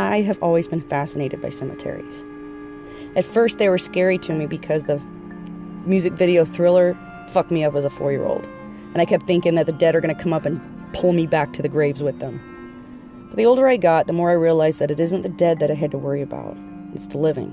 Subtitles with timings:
[0.00, 2.24] I have always been fascinated by cemeteries.
[3.16, 4.98] At first, they were scary to me because the
[5.84, 6.96] music video thriller
[7.32, 8.46] fucked me up as a four year old.
[8.94, 10.58] And I kept thinking that the dead are going to come up and
[10.94, 12.40] pull me back to the graves with them.
[13.28, 15.70] But the older I got, the more I realized that it isn't the dead that
[15.70, 16.56] I had to worry about,
[16.94, 17.50] it's the living.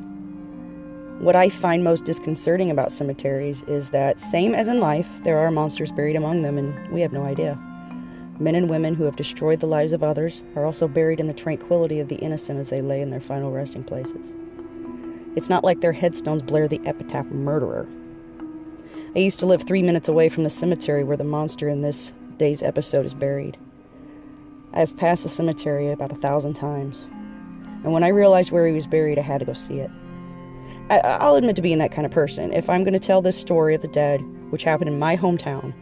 [1.20, 5.52] What I find most disconcerting about cemeteries is that, same as in life, there are
[5.52, 7.60] monsters buried among them, and we have no idea.
[8.40, 11.34] Men and women who have destroyed the lives of others are also buried in the
[11.34, 14.34] tranquility of the innocent as they lay in their final resting places.
[15.36, 17.88] It's not like their headstones blare the epitaph murderer.
[19.16, 22.14] I used to live three minutes away from the cemetery where the monster in this
[22.38, 23.58] day's episode is buried.
[24.74, 27.08] I have passed the cemetery about a thousand times,
[27.84, 29.90] and when I realized where he was buried, I had to go see it.
[30.90, 32.54] I, will admit to being that kind of person.
[32.54, 35.74] If I'm going to tell this story of the dead, which happened in my hometown,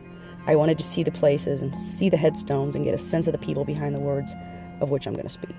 [0.47, 3.33] I wanted to see the places and see the headstones and get a sense of
[3.33, 4.35] the people behind the words
[4.79, 5.55] of which I'm going to speak.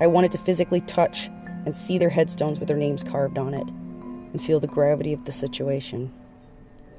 [0.00, 1.28] I wanted to physically touch
[1.66, 5.24] and see their headstones with their names carved on it and feel the gravity of
[5.24, 6.12] the situation.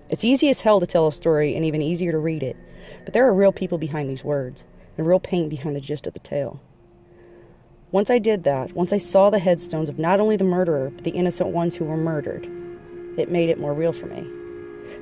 [0.09, 2.57] It's easy as hell to tell a story and even easier to read it,
[3.05, 4.65] but there are real people behind these words
[4.97, 6.59] and real pain behind the gist of the tale.
[7.91, 11.05] Once I did that, once I saw the headstones of not only the murderer, but
[11.05, 12.45] the innocent ones who were murdered,
[13.17, 14.27] it made it more real for me.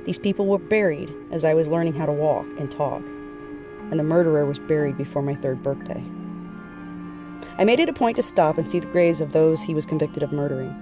[0.04, 3.02] These people were buried as I was learning how to walk and talk,
[3.90, 6.02] and the murderer was buried before my third birthday.
[7.58, 9.84] I made it a point to stop and see the graves of those he was
[9.84, 10.74] convicted of murdering.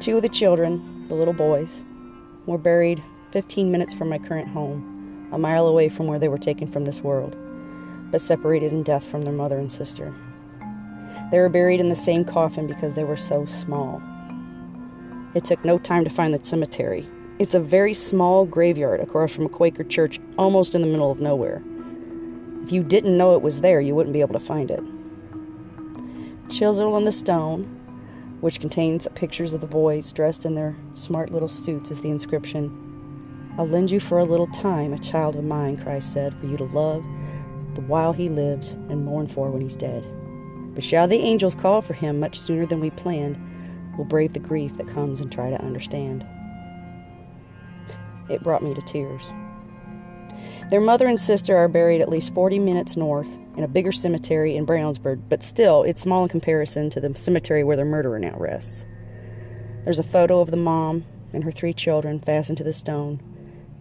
[0.00, 1.80] Two of the children, the little boys,
[2.44, 6.38] were buried 15 minutes from my current home, a mile away from where they were
[6.38, 7.34] taken from this world,
[8.10, 10.14] but separated in death from their mother and sister.
[11.30, 14.02] They were buried in the same coffin because they were so small.
[15.34, 17.08] It took no time to find the cemetery.
[17.38, 21.20] It's a very small graveyard across from a Quaker church, almost in the middle of
[21.20, 21.62] nowhere.
[22.62, 24.82] If you didn't know it was there, you wouldn't be able to find it.
[26.48, 27.64] Chiseled on the stone,
[28.40, 32.84] which contains pictures of the boys dressed in their smart little suits, is the inscription
[33.58, 36.56] I'll lend you for a little time a child of mine, Christ said, for you
[36.56, 37.04] to love
[37.74, 40.04] the while he lives and mourn for when he's dead.
[40.74, 43.38] But shall the angels call for him much sooner than we planned,
[43.96, 46.26] we'll brave the grief that comes and try to understand.
[48.28, 49.22] It brought me to tears.
[50.70, 54.56] Their mother and sister are buried at least 40 minutes north in a bigger cemetery
[54.56, 58.36] in Brownsburg, but still, it's small in comparison to the cemetery where their murderer now
[58.36, 58.84] rests.
[59.84, 63.20] There's a photo of the mom and her three children fastened to the stone.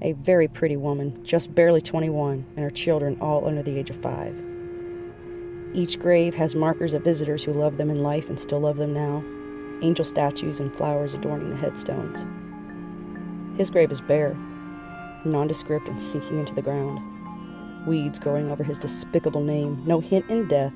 [0.02, 4.02] A very pretty woman, just barely 21, and her children all under the age of
[4.02, 4.36] five.
[5.74, 8.94] Each grave has markers of visitors who loved them in life and still love them
[8.94, 9.24] now,
[9.82, 12.26] angel statues and flowers adorning the headstones.
[13.58, 14.36] His grave is bare,
[15.24, 17.00] nondescript and sinking into the ground,
[17.88, 20.74] weeds growing over his despicable name, no hint in death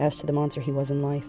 [0.00, 1.26] as to the monster he was in life.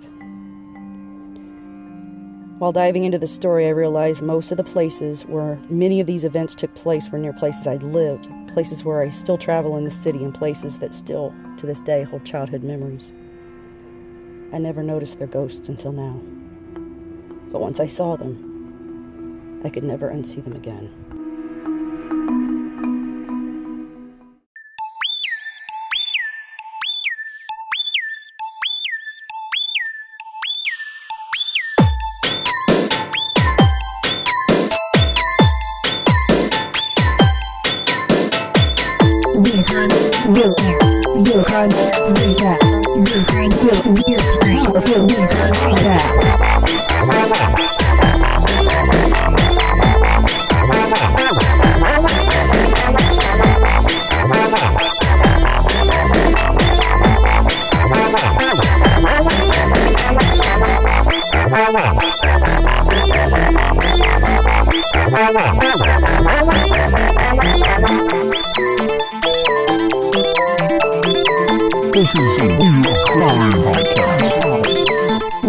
[2.60, 6.26] While diving into the story, I realized most of the places where many of these
[6.26, 9.92] events took place were near places I'd lived, places where I still travel in the
[9.92, 13.12] city, and places that still, to this day, hold childhood memories.
[14.52, 16.20] I never noticed their ghosts until now.
[17.52, 18.49] But once I saw them,
[19.64, 20.90] I could never unsee them again.
[72.16, 73.52] phẩm đảm bảo là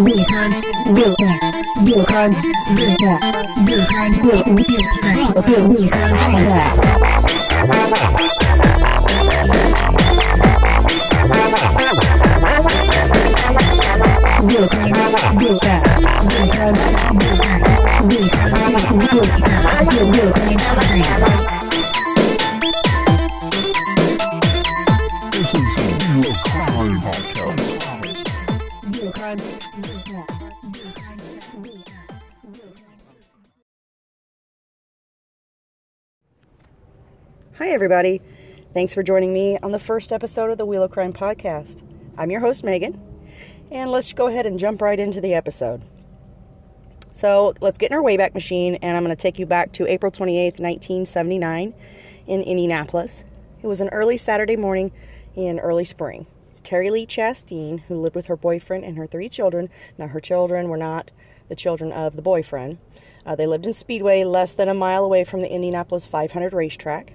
[0.05, 0.51] biểu hơn
[0.95, 1.41] biểu nhạc
[1.85, 2.33] biểu hơn
[2.77, 3.19] biểu nhạc
[3.67, 6.75] biểu hơn biểu ứng biểu thái biểu biểu hơn hài hòa
[14.49, 15.01] biểu hơn
[15.39, 15.83] biểu cả
[16.39, 17.53] biểu hơn biểu cả
[18.09, 21.60] biểu hơn biểu cả biểu biểu hơn hài hòa
[37.81, 38.21] everybody.
[38.75, 41.81] Thanks for joining me on the first episode of the Wheel of Crime podcast.
[42.15, 43.01] I'm your host, Megan,
[43.71, 45.81] And let's go ahead and jump right into the episode.
[47.11, 49.87] So let's get in our Wayback Machine, and I'm going to take you back to
[49.87, 51.73] April 28th, 1979,
[52.27, 53.23] in Indianapolis.
[53.63, 54.91] It was an early Saturday morning
[55.35, 56.27] in early spring.
[56.63, 60.69] Terry Lee Chasteen, who lived with her boyfriend and her three children, now her children
[60.69, 61.11] were not
[61.49, 62.77] the children of the boyfriend.
[63.25, 67.13] Uh, they lived in Speedway, less than a mile away from the Indianapolis 500 racetrack.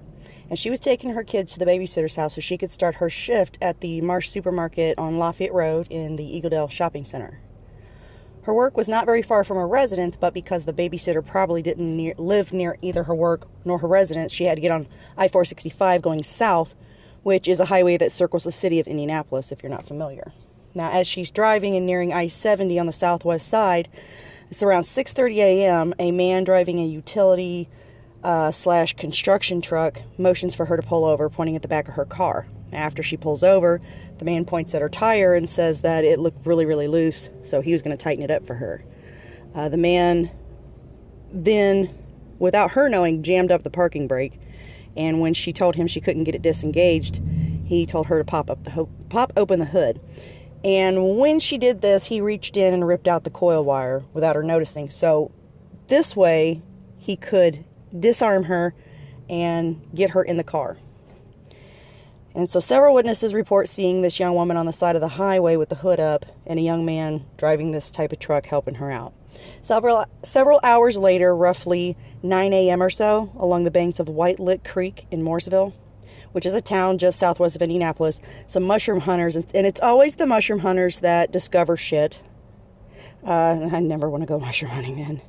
[0.48, 3.10] And she was taking her kids to the babysitter's house so she could start her
[3.10, 7.40] shift at the Marsh Supermarket on Lafayette Road in the Eagledale Shopping Center.
[8.42, 11.96] Her work was not very far from her residence, but because the babysitter probably didn't
[11.96, 15.26] near, live near either her work nor her residence, she had to get on I
[15.26, 16.76] 465 going south,
[17.24, 20.32] which is a highway that circles the city of Indianapolis, if you're not familiar.
[20.76, 23.88] Now, as she's driving and nearing I 70 on the southwest side,
[24.48, 25.94] it's around 6:30 a.m.
[25.98, 27.68] A man driving a utility
[28.26, 31.94] uh, slash construction truck motions for her to pull over, pointing at the back of
[31.94, 32.48] her car.
[32.72, 33.80] After she pulls over,
[34.18, 37.60] the man points at her tire and says that it looked really, really loose, so
[37.60, 38.84] he was going to tighten it up for her.
[39.54, 40.32] Uh, the man
[41.32, 41.96] then,
[42.40, 44.40] without her knowing, jammed up the parking brake,
[44.96, 47.22] and when she told him she couldn't get it disengaged,
[47.64, 50.00] he told her to pop up the ho- pop open the hood.
[50.64, 54.34] And when she did this, he reached in and ripped out the coil wire without
[54.34, 54.90] her noticing.
[54.90, 55.30] So
[55.86, 56.62] this way,
[56.98, 57.64] he could
[57.98, 58.74] disarm her
[59.28, 60.78] and get her in the car.
[62.34, 65.56] And so several witnesses report seeing this young woman on the side of the highway
[65.56, 68.90] with the hood up and a young man driving this type of truck helping her
[68.90, 69.14] out.
[69.62, 72.82] Several several hours later, roughly 9 a.m.
[72.82, 75.72] or so, along the banks of White Lick Creek in Mooresville,
[76.32, 80.26] which is a town just southwest of Indianapolis, some mushroom hunters, and it's always the
[80.26, 82.20] mushroom hunters that discover shit.
[83.26, 85.22] Uh, I never want to go mushroom hunting then.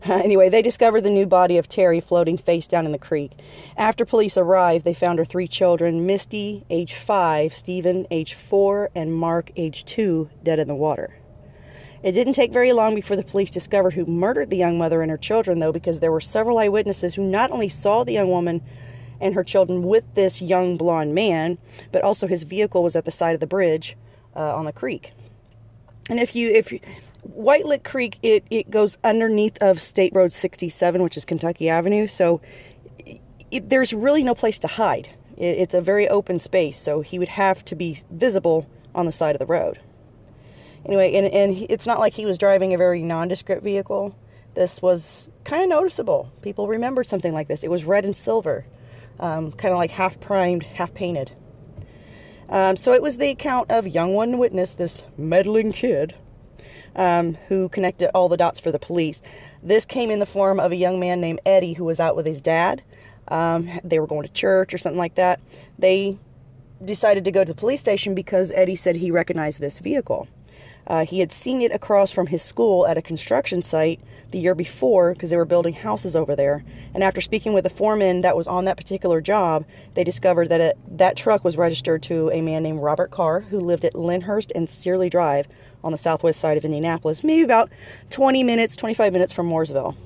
[0.04, 3.32] anyway, they discovered the new body of Terry floating face down in the creek.
[3.76, 9.14] After police arrived, they found her three children Misty, age five, Stephen, age four, and
[9.14, 11.16] Mark, age two, dead in the water.
[12.02, 15.10] It didn't take very long before the police discovered who murdered the young mother and
[15.10, 18.62] her children, though, because there were several eyewitnesses who not only saw the young woman
[19.20, 21.58] and her children with this young blonde man,
[21.92, 23.98] but also his vehicle was at the side of the bridge
[24.34, 25.12] uh, on the creek.
[26.08, 26.80] And if you, if you,
[27.22, 32.06] White Lick Creek, it, it goes underneath of State Road 67, which is Kentucky Avenue.
[32.06, 32.40] So
[33.50, 35.10] it, there's really no place to hide.
[35.36, 39.12] It, it's a very open space, so he would have to be visible on the
[39.12, 39.80] side of the road.
[40.84, 44.14] Anyway, and, and it's not like he was driving a very nondescript vehicle.
[44.54, 46.32] This was kind of noticeable.
[46.42, 47.62] People remembered something like this.
[47.62, 48.66] It was red and silver,
[49.18, 51.32] um, kind of like half primed, half painted.
[52.48, 56.16] Um, so it was the account of young one witness, this meddling kid,
[56.96, 59.22] um, who connected all the dots for the police.
[59.62, 62.26] This came in the form of a young man named Eddie who was out with
[62.26, 62.82] his dad.
[63.28, 65.40] Um, they were going to church or something like that.
[65.78, 66.18] They
[66.84, 70.28] decided to go to the police station because Eddie said he recognized this vehicle.
[70.86, 74.00] Uh, he had seen it across from his school at a construction site
[74.30, 76.64] the year before because they were building houses over there.
[76.94, 79.64] And after speaking with the foreman that was on that particular job,
[79.94, 83.60] they discovered that it, that truck was registered to a man named Robert Carr who
[83.60, 85.46] lived at Lyndhurst and Searly Drive
[85.82, 87.70] on the southwest side of Indianapolis, maybe about
[88.10, 89.96] 20 minutes, 25 minutes from Mooresville.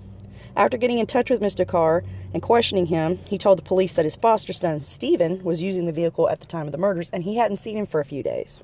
[0.56, 1.66] After getting in touch with Mr.
[1.66, 5.86] Carr and questioning him, he told the police that his foster son, Stephen, was using
[5.86, 8.04] the vehicle at the time of the murders and he hadn't seen him for a
[8.04, 8.58] few days.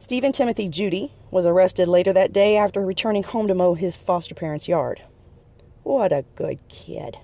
[0.00, 4.34] Stephen Timothy Judy was arrested later that day after returning home to mow his foster
[4.34, 5.02] parents' yard.
[5.84, 7.18] What a good kid.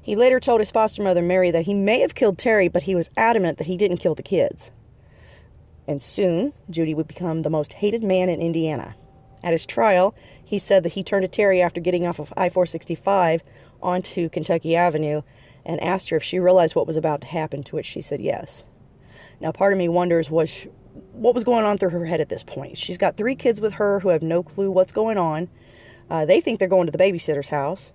[0.00, 2.94] He later told his foster mother, Mary, that he may have killed Terry, but he
[2.94, 4.70] was adamant that he didn't kill the kids.
[5.88, 8.94] And soon, Judy would become the most hated man in Indiana.
[9.42, 10.14] At his trial,
[10.44, 13.42] he said that he turned to Terry after getting off of I 465
[13.82, 15.22] onto Kentucky Avenue
[15.64, 18.20] and asked her if she realized what was about to happen, to which she said
[18.20, 18.62] yes.
[19.40, 20.68] Now, part of me wonders was she,
[21.12, 22.76] what was going on through her head at this point.
[22.76, 25.48] She's got three kids with her who have no clue what's going on.
[26.10, 27.92] Uh, they think they're going to the babysitter's house.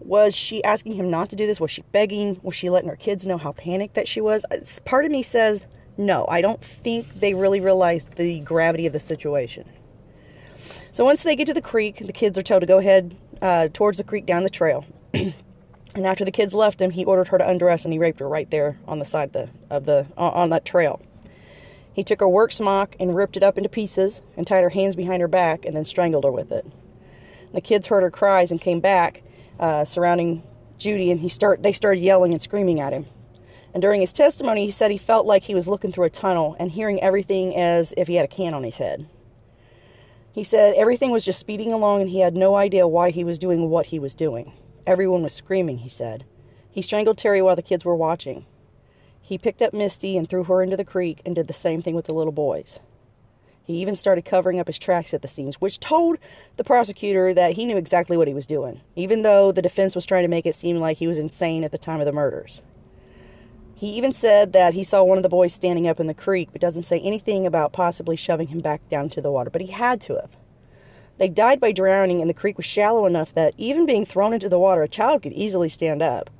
[0.00, 1.60] Was she asking him not to do this?
[1.60, 2.40] Was she begging?
[2.42, 4.44] Was she letting her kids know how panicked that she was?
[4.50, 5.60] It's, part of me says
[5.96, 6.26] no.
[6.28, 9.68] I don't think they really realized the gravity of the situation.
[10.92, 13.68] So once they get to the creek, the kids are told to go ahead uh,
[13.72, 14.86] towards the creek down the trail.
[15.14, 15.34] and
[15.96, 18.50] after the kids left him, he ordered her to undress and he raped her right
[18.50, 21.00] there on the side of the, of the on that trail.
[21.92, 24.96] He took her work smock and ripped it up into pieces and tied her hands
[24.96, 26.66] behind her back and then strangled her with it.
[27.54, 29.22] The kids heard her cries and came back,
[29.58, 30.42] uh, surrounding
[30.76, 33.06] Judy, and he start they started yelling and screaming at him.
[33.76, 36.56] And during his testimony, he said he felt like he was looking through a tunnel
[36.58, 39.06] and hearing everything as if he had a can on his head.
[40.32, 43.38] He said everything was just speeding along and he had no idea why he was
[43.38, 44.54] doing what he was doing.
[44.86, 46.24] Everyone was screaming, he said.
[46.70, 48.46] He strangled Terry while the kids were watching.
[49.20, 51.94] He picked up Misty and threw her into the creek and did the same thing
[51.94, 52.80] with the little boys.
[53.62, 56.16] He even started covering up his tracks at the scenes, which told
[56.56, 60.06] the prosecutor that he knew exactly what he was doing, even though the defense was
[60.06, 62.62] trying to make it seem like he was insane at the time of the murders.
[63.76, 66.48] He even said that he saw one of the boys standing up in the creek,
[66.50, 69.66] but doesn't say anything about possibly shoving him back down to the water, but he
[69.66, 70.30] had to have.
[71.18, 74.48] They died by drowning, and the creek was shallow enough that even being thrown into
[74.48, 76.30] the water, a child could easily stand up.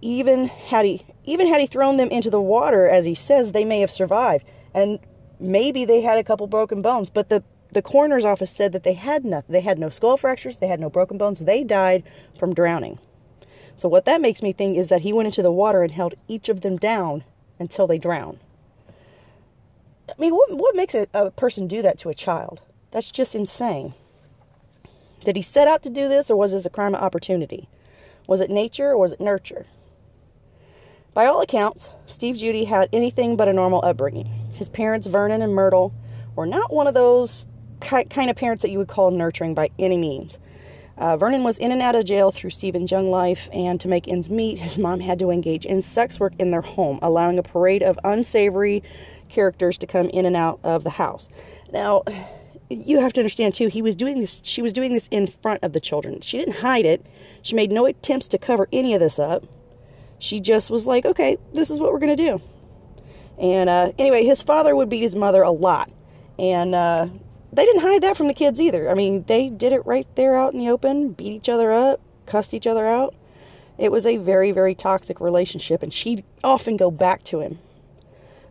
[0.00, 3.64] Even had he even had he thrown them into the water, as he says, they
[3.64, 4.44] may have survived.
[4.74, 4.98] And
[5.38, 8.94] maybe they had a couple broken bones, but the the coroner's office said that they
[8.94, 9.52] had nothing.
[9.52, 11.44] They had no skull fractures, they had no broken bones.
[11.44, 12.02] They died
[12.36, 12.98] from drowning.
[13.78, 16.14] So what that makes me think is that he went into the water and held
[16.26, 17.22] each of them down
[17.60, 18.40] until they drowned.
[20.08, 22.60] I mean, what what makes a, a person do that to a child?
[22.90, 23.94] That's just insane.
[25.24, 27.68] Did he set out to do this or was this a crime of opportunity?
[28.26, 29.66] Was it nature or was it nurture?
[31.14, 34.26] By all accounts, Steve Judy had anything but a normal upbringing.
[34.54, 35.94] His parents, Vernon and Myrtle,
[36.34, 37.44] were not one of those
[37.80, 40.38] kind of parents that you would call nurturing by any means.
[40.98, 44.08] Uh, Vernon was in and out of jail through Stephen's young life, and to make
[44.08, 47.42] ends meet, his mom had to engage in sex work in their home, allowing a
[47.42, 48.82] parade of unsavory
[49.28, 51.28] characters to come in and out of the house.
[51.72, 52.02] Now,
[52.68, 54.40] you have to understand too, he was doing this.
[54.44, 56.20] She was doing this in front of the children.
[56.20, 57.06] She didn't hide it.
[57.42, 59.44] She made no attempts to cover any of this up.
[60.18, 62.40] She just was like, "Okay, this is what we're gonna do."
[63.38, 65.90] And uh, anyway, his father would beat his mother a lot.
[66.38, 67.08] And uh,
[67.52, 68.88] they didn't hide that from the kids either.
[68.88, 72.00] I mean, they did it right there out in the open, beat each other up,
[72.26, 73.14] cussed each other out.
[73.78, 77.58] It was a very, very toxic relationship, and she'd often go back to him.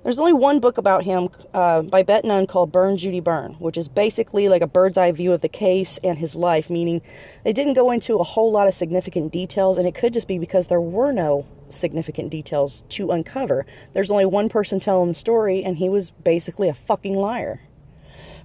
[0.04, 3.75] There's only one book about him uh, by Bette Nunn called Burn Judy Burn, which
[3.75, 7.01] is basically like a bird's eye view of the case and his life, meaning
[7.44, 10.38] they didn't go into a whole lot of significant details, and it could just be
[10.38, 13.66] because there were no significant details to uncover.
[13.92, 17.60] There's only one person telling the story, and he was basically a fucking liar.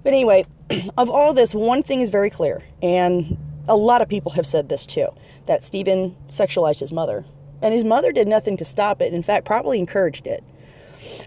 [0.03, 0.47] But anyway,
[0.99, 3.37] of all this, one thing is very clear, and
[3.69, 5.09] a lot of people have said this too
[5.47, 7.25] that Stephen sexualized his mother.
[7.61, 10.43] And his mother did nothing to stop it, in fact, probably encouraged it.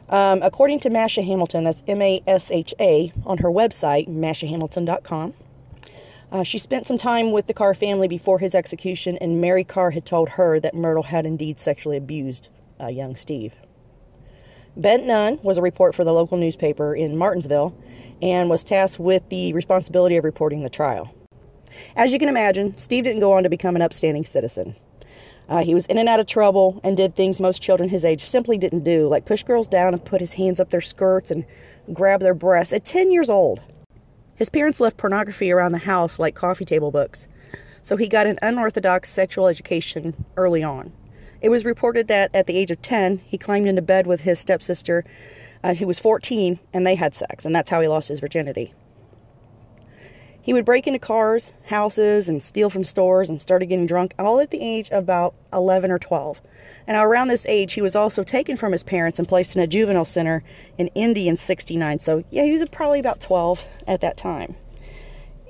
[0.10, 5.34] Um, according to Masha Hamilton, that's M A S H A, on her website, mashahamilton.com,
[6.32, 9.92] uh, she spent some time with the Carr family before his execution, and Mary Carr
[9.92, 13.56] had told her that Myrtle had indeed sexually abused uh, young Steve.
[14.78, 17.78] Bette Nunn was a report for the local newspaper in Martinsville
[18.22, 21.14] and was tasked with the responsibility of reporting the trial.
[21.96, 24.76] As you can imagine, Steve didn't go on to become an upstanding citizen.
[25.48, 28.24] Uh, he was in and out of trouble and did things most children his age
[28.24, 31.46] simply didn't do, like push girls down and put his hands up their skirts and
[31.94, 33.62] grab their breasts at 10 years old.
[34.36, 37.28] His parents left pornography around the house like coffee table books,
[37.82, 40.92] so he got an unorthodox sexual education early on.
[41.46, 44.40] It was reported that at the age of 10, he climbed into bed with his
[44.40, 45.06] stepsister,
[45.64, 48.74] uh, who was 14, and they had sex, and that's how he lost his virginity.
[50.42, 54.40] He would break into cars, houses, and steal from stores and started getting drunk all
[54.40, 56.42] at the age of about 11 or 12.
[56.88, 59.68] And around this age, he was also taken from his parents and placed in a
[59.68, 60.44] juvenile center
[60.80, 62.00] in Indy in 69.
[62.00, 64.56] So, yeah, he was probably about 12 at that time.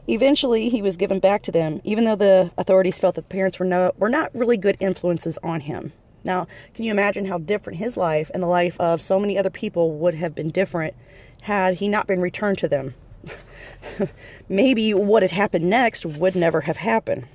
[0.08, 3.60] Eventually, he was given back to them, even though the authorities felt that the parents
[3.60, 5.94] were, no, were not really good influences on him.
[6.24, 9.50] Now, can you imagine how different his life and the life of so many other
[9.50, 10.96] people would have been different
[11.42, 12.96] had he not been returned to them?
[14.50, 17.28] maybe what had happened next would never have happened.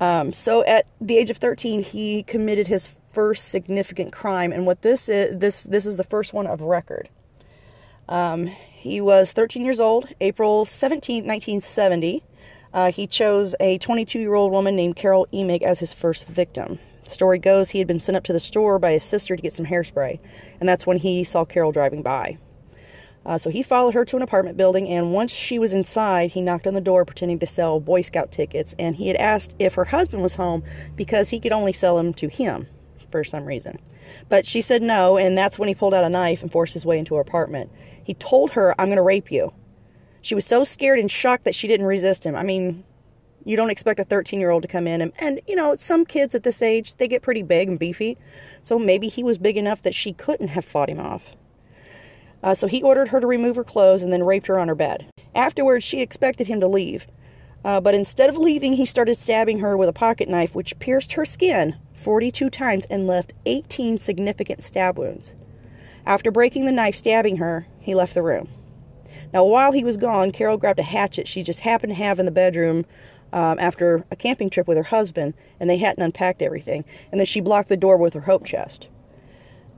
[0.00, 4.82] Um, so at the age of 13, he committed his first significant crime, and what
[4.82, 7.08] this is, this this is the first one of record.
[8.08, 8.50] Um,
[8.82, 12.24] he was 13 years old, April 17, 1970.
[12.74, 16.80] Uh, he chose a 22 year old woman named Carol Emig as his first victim.
[17.04, 19.42] The story goes he had been sent up to the store by his sister to
[19.42, 20.18] get some hairspray,
[20.58, 22.38] and that's when he saw Carol driving by.
[23.24, 26.40] Uh, so he followed her to an apartment building, and once she was inside, he
[26.40, 28.74] knocked on the door pretending to sell Boy Scout tickets.
[28.80, 30.64] And he had asked if her husband was home
[30.96, 32.66] because he could only sell them to him
[33.12, 33.78] for some reason.
[34.28, 36.86] But she said no, and that's when he pulled out a knife and forced his
[36.86, 37.70] way into her apartment.
[38.02, 39.52] He told her, I'm going to rape you.
[40.20, 42.36] She was so scared and shocked that she didn't resist him.
[42.36, 42.84] I mean,
[43.44, 46.04] you don't expect a 13 year old to come in and, and, you know, some
[46.04, 48.16] kids at this age, they get pretty big and beefy.
[48.62, 51.22] So maybe he was big enough that she couldn't have fought him off.
[52.42, 54.74] Uh, so he ordered her to remove her clothes and then raped her on her
[54.74, 55.06] bed.
[55.34, 57.06] Afterwards, she expected him to leave.
[57.64, 61.12] Uh, but instead of leaving, he started stabbing her with a pocket knife, which pierced
[61.12, 65.34] her skin 42 times and left 18 significant stab wounds.
[66.04, 68.48] After breaking the knife, stabbing her, he left the room.
[69.32, 72.26] Now, while he was gone, Carol grabbed a hatchet she just happened to have in
[72.26, 72.84] the bedroom
[73.32, 76.84] um, after a camping trip with her husband, and they hadn't unpacked everything.
[77.10, 78.88] And then she blocked the door with her hope chest.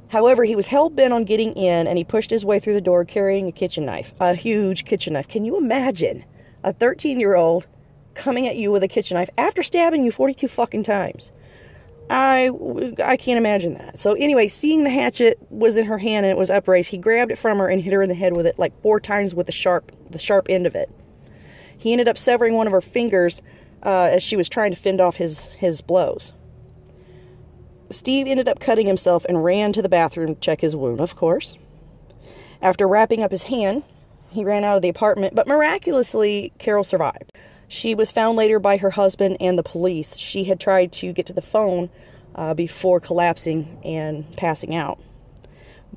[0.09, 2.81] However, he was hell bent on getting in and he pushed his way through the
[2.81, 5.26] door carrying a kitchen knife, a huge kitchen knife.
[5.26, 6.25] Can you imagine
[6.62, 7.66] a 13 year old
[8.14, 11.33] coming at you with a kitchen knife after stabbing you 42 fucking times?
[12.11, 12.50] I,
[13.02, 13.99] I can't imagine that.
[13.99, 17.30] So, anyway, seeing the hatchet was in her hand and it was upraised, he grabbed
[17.30, 19.46] it from her and hit her in the head with it like four times with
[19.46, 20.90] the sharp, the sharp end of it.
[21.76, 23.42] He ended up severing one of her fingers
[23.82, 26.32] uh, as she was trying to fend off his, his blows.
[27.90, 31.16] Steve ended up cutting himself and ran to the bathroom to check his wound, of
[31.16, 31.56] course.
[32.61, 33.82] After wrapping up his hand,
[34.30, 37.32] he ran out of the apartment, but miraculously, Carol survived.
[37.68, 40.16] She was found later by her husband and the police.
[40.16, 41.90] She had tried to get to the phone
[42.35, 44.99] uh, before collapsing and passing out,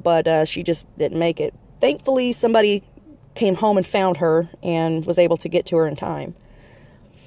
[0.02, 1.54] but uh, she just didn't make it.
[1.82, 2.84] Thankfully, somebody
[3.36, 6.36] came home and found her and was able to get to her in time.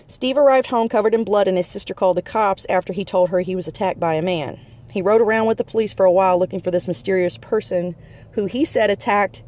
[0.08, 3.30] Steve arrived home covered in blood, and his sister called the cops after he told
[3.30, 4.58] her he was attacked by a man.
[4.90, 7.94] He rode around with the police for a while looking for this mysterious person
[8.32, 9.42] who he said attacked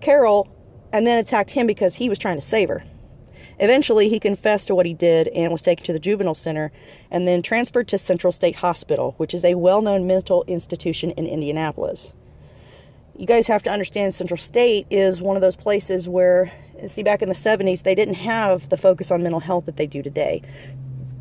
[0.00, 0.48] Carol
[0.92, 2.84] and then attacked him because he was trying to save her.
[3.58, 6.72] Eventually, he confessed to what he did and was taken to the juvenile center
[7.10, 11.26] and then transferred to Central State Hospital, which is a well known mental institution in
[11.26, 12.12] Indianapolis.
[13.16, 16.52] You guys have to understand Central State is one of those places where
[16.88, 19.86] see, back in the 70s, they didn't have the focus on mental health that they
[19.86, 20.42] do today.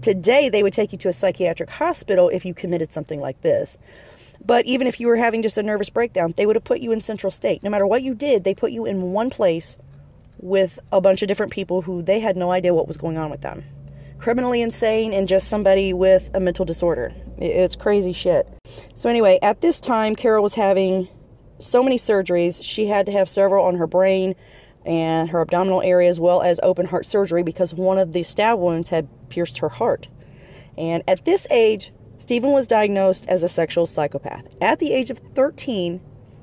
[0.02, 3.78] Today, they would take you to a psychiatric hospital if you committed something like this.
[4.46, 6.92] But even if you were having just a nervous breakdown, they would have put you
[6.92, 7.64] in Central State.
[7.64, 9.78] No matter what you did, they put you in one place
[10.44, 13.32] with a bunch of different people who they had no idea what was going on
[13.32, 13.64] with them.
[14.20, 17.14] Criminally insane and just somebody with a mental disorder.
[17.38, 18.48] It's crazy shit.
[18.96, 21.08] So, anyway, at this time, Carol was having
[21.60, 22.64] so many surgeries.
[22.64, 24.36] She had to have several on her brain,
[24.86, 28.60] and her abdominal area as well as open heart surgery because one of the stab
[28.60, 30.08] wounds had pierced her heart.
[30.78, 34.48] And at this age, Stephen was diagnosed as a sexual psychopath.
[34.62, 36.02] At the age of 13,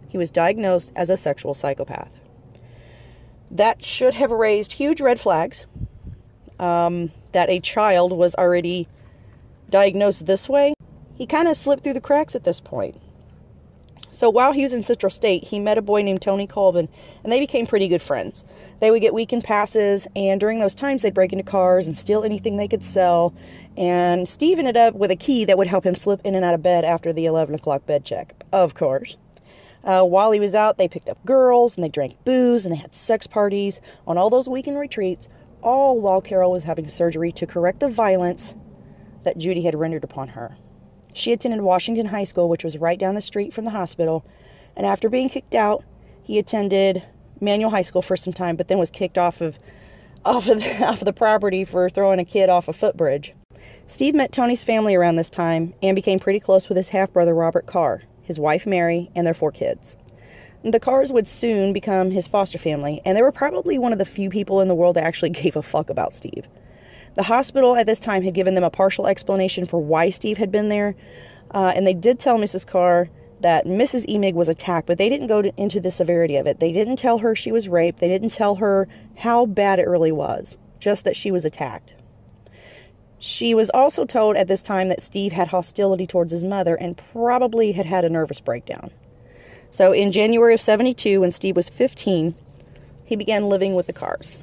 [0.09, 2.20] he was diagnosed as a sexual psychopath.
[3.51, 5.67] That should have raised huge red flags
[6.59, 8.87] um, that a child was already
[9.69, 10.75] diagnosed this way.
[11.15, 13.01] He kind of slipped through the cracks at this point.
[14.13, 16.89] So while he was in Central State, he met a boy named Tony Colvin,
[17.23, 18.45] and they became pretty good friends.
[18.81, 22.25] They would get weekend passes, and during those times, they'd break into cars and steal
[22.25, 23.33] anything they could sell.
[23.77, 26.55] And Steve ended up with a key that would help him slip in and out
[26.55, 29.17] of bed after the 11 o'clock bed check, of course.
[29.83, 32.79] Uh, while he was out, they picked up girls and they drank booze and they
[32.79, 35.29] had sex parties on all those weekend retreats,
[35.63, 38.55] all while Carol was having surgery to correct the violence
[39.23, 40.57] that Judy had rendered upon her.
[41.13, 44.25] She attended Washington High School, which was right down the street from the hospital,
[44.77, 45.85] and after being kicked out,
[46.23, 47.03] he attended
[47.41, 49.59] Manual High School for some time, but then was kicked off of
[50.25, 53.35] off of the, off of the property for throwing a kid off a footbridge.
[53.87, 57.35] Steve met Tony's family around this time and became pretty close with his half brother
[57.35, 59.97] Robert Carr, his wife Mary, and their four kids.
[60.63, 64.05] The Carrs would soon become his foster family, and they were probably one of the
[64.05, 66.47] few people in the world that actually gave a fuck about Steve.
[67.15, 70.53] The hospital at this time had given them a partial explanation for why Steve had
[70.53, 70.95] been there,
[71.51, 72.65] uh, and they did tell Mrs.
[72.65, 74.07] Carr that Mrs.
[74.07, 76.61] Emig was attacked, but they didn't go to, into the severity of it.
[76.61, 77.99] They didn't tell her she was raped.
[77.99, 81.95] They didn't tell her how bad it really was, just that she was attacked.
[83.23, 86.97] She was also told at this time that Steve had hostility towards his mother and
[87.13, 88.91] probably had had a nervous breakdown.
[89.71, 92.35] So in January of 72, when Steve was 15,
[93.05, 94.39] he began living with the Carrs.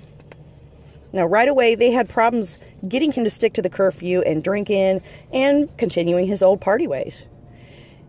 [1.12, 5.02] Now, right away, they had problems getting him to stick to the curfew and drinking
[5.34, 7.26] and continuing his old party ways.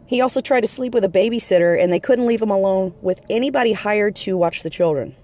[0.04, 3.24] He also tried to sleep with a babysitter, and they couldn't leave him alone with
[3.30, 5.16] anybody hired to watch the children.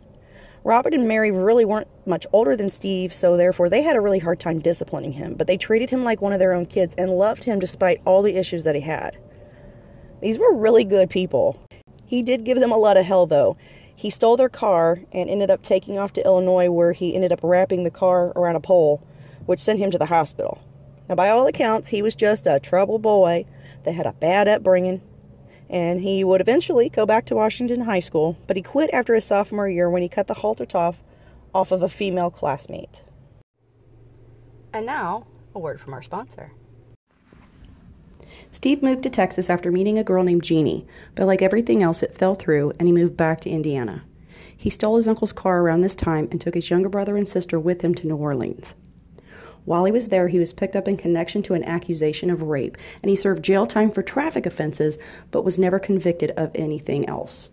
[0.65, 4.19] Robert and Mary really weren't much older than Steve, so therefore they had a really
[4.19, 7.11] hard time disciplining him, but they treated him like one of their own kids and
[7.11, 9.19] loved him despite all the issues that he had.
[10.23, 11.61] These were really good people.
[12.07, 13.59] He did give them a lot of hell, though,
[13.95, 17.41] he stole their car and ended up taking off to Illinois, where he ended up
[17.43, 19.03] wrapping the car around a pole,
[19.47, 20.61] which sent him to the hospital.
[21.09, 23.45] Now, by all accounts, he was just a troubled boy
[23.85, 25.03] that had a bad upbringing,
[25.75, 29.25] and he would eventually go back to Washington High School, but he quit after his
[29.25, 30.95] sophomore year when he cut the halter top
[31.53, 33.03] off of a female classmate.
[34.73, 36.53] And now, a word from our sponsor.
[38.53, 42.17] Steve moved to Texas after meeting a girl named Jeannie, but like everything else, it
[42.17, 44.05] fell through and he moved back to Indiana.
[44.57, 47.59] He stole his uncle's car around this time and took his younger brother and sister
[47.59, 48.77] with him to New Orleans.
[49.65, 52.77] While he was there, he was picked up in connection to an accusation of rape,
[53.03, 54.99] and he served jail time for traffic offenses,
[55.31, 57.49] but was never convicted of anything else.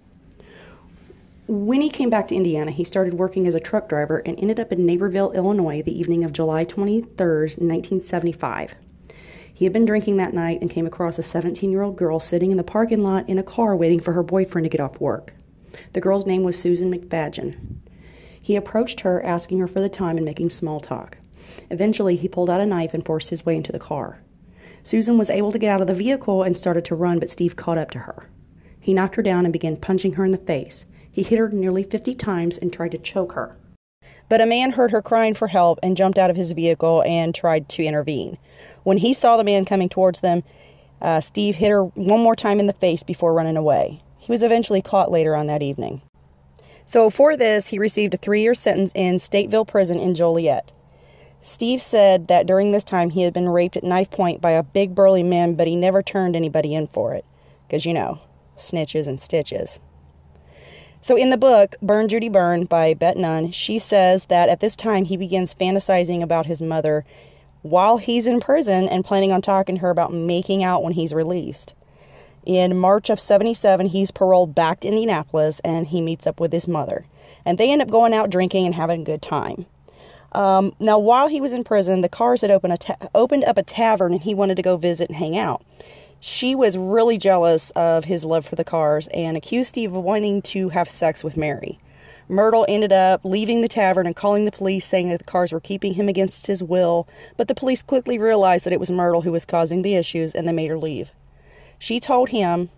[1.47, 4.60] When he came back to Indiana, he started working as a truck driver and ended
[4.60, 8.76] up in Naperville, Illinois, the evening of July 23, 1975.
[9.54, 12.52] He had been drinking that night and came across a 17 year old girl sitting
[12.52, 15.34] in the parking lot in a car waiting for her boyfriend to get off work.
[15.93, 17.78] The girl's name was Susan McFadgen.
[18.41, 21.17] He approached her, asking her for the time and making small talk.
[21.70, 24.22] Eventually, he pulled out a knife and forced his way into the car.
[24.84, 27.56] Susan was able to get out of the vehicle and started to run, but Steve
[27.56, 28.30] caught up to her.
[28.80, 30.86] He knocked her down and began punching her in the face.
[31.12, 33.56] He hit her nearly 50 times and tried to choke her.
[34.30, 37.36] But a man heard her crying for help and jumped out of his vehicle and
[37.36, 38.38] tried to intervene.
[38.84, 40.44] When he saw the man coming towards them,
[41.02, 44.02] uh, Steve hit her one more time in the face before running away.
[44.18, 46.02] He was eventually caught later on that evening.
[46.86, 50.72] So, for this, he received a three year sentence in Stateville Prison in Joliet.
[51.41, 54.63] Steve said that during this time he had been raped at knife point by a
[54.63, 57.25] big burly man, but he never turned anybody in for it.
[57.67, 58.19] Because, you know,
[58.58, 59.80] snitches and stitches.
[61.04, 64.75] So, in the book, Burn Judy Burn by Bette Nunn, she says that at this
[64.75, 67.06] time he begins fantasizing about his mother
[67.63, 71.13] while he's in prison and planning on talking to her about making out when he's
[71.13, 71.73] released.
[72.45, 76.67] In March of 77, he's paroled back to Indianapolis and he meets up with his
[76.67, 77.06] mother.
[77.45, 79.65] And they end up going out drinking and having a good time.
[80.34, 83.63] Um, now, while he was in prison, the Carrs had opened, ta- opened up a
[83.63, 85.63] tavern and he wanted to go visit and hang out.
[86.20, 90.41] She was really jealous of his love for the Carrs and accused Steve of wanting
[90.44, 91.80] to have sex with Mary.
[92.30, 95.60] Myrtle ended up leaving the tavern and calling the police, saying that the Carrs were
[95.60, 99.34] keeping him against his will, but the police quickly realized that it was Myrtle who
[99.34, 101.12] was causing the issues and they made her leave.
[101.78, 102.70] She told him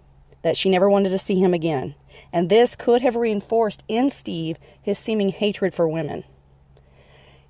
[0.42, 1.94] that she never wanted to see him again,
[2.32, 6.24] and this could have reinforced in Steve his seeming hatred for women.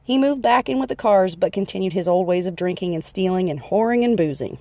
[0.04, 3.04] He moved back in with the Carrs, but continued his old ways of drinking and
[3.04, 4.58] stealing and whoring and boozing.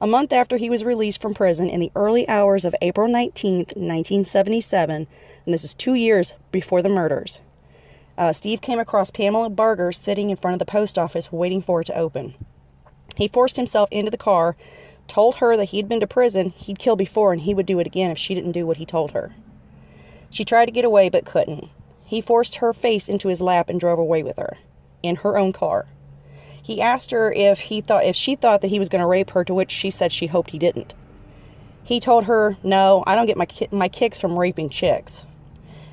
[0.00, 3.58] A month after he was released from prison, in the early hours of April 19,
[3.58, 5.06] 1977,
[5.44, 7.40] and this is two years before the murders,
[8.18, 11.80] uh, Steve came across Pamela Barger sitting in front of the post office waiting for
[11.80, 12.34] it to open.
[13.16, 14.56] He forced himself into the car,
[15.06, 17.86] told her that he'd been to prison, he'd killed before, and he would do it
[17.86, 19.32] again if she didn't do what he told her.
[20.30, 21.70] She tried to get away but couldn't.
[22.08, 24.56] He forced her face into his lap and drove away with her
[25.02, 25.84] in her own car.
[26.62, 29.30] He asked her if he thought if she thought that he was going to rape
[29.32, 30.94] her to which she said she hoped he didn't.
[31.84, 35.24] He told her, "No, I don't get my ki- my kicks from raping chicks."